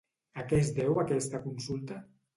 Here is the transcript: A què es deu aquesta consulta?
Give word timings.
A 0.43 0.45
què 0.53 0.61
es 0.61 0.71
deu 0.79 0.97
aquesta 1.03 1.43
consulta? 1.47 2.03